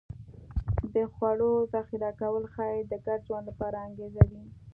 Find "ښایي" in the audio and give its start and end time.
2.53-2.81